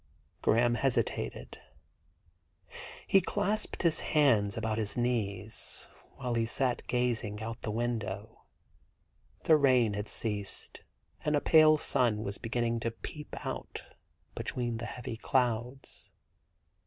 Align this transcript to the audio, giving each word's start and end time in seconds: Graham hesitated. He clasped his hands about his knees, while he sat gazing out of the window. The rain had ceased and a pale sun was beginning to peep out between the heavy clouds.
Graham 0.41 0.73
hesitated. 0.73 1.59
He 3.05 3.21
clasped 3.21 3.83
his 3.83 3.99
hands 3.99 4.57
about 4.57 4.79
his 4.79 4.97
knees, 4.97 5.87
while 6.15 6.33
he 6.33 6.47
sat 6.47 6.81
gazing 6.87 7.39
out 7.43 7.57
of 7.57 7.61
the 7.61 7.69
window. 7.69 8.41
The 9.43 9.57
rain 9.57 9.93
had 9.93 10.09
ceased 10.09 10.83
and 11.23 11.35
a 11.35 11.39
pale 11.39 11.77
sun 11.77 12.23
was 12.23 12.39
beginning 12.39 12.79
to 12.79 12.89
peep 12.89 13.35
out 13.45 13.83
between 14.33 14.77
the 14.77 14.87
heavy 14.87 15.17
clouds. 15.17 16.11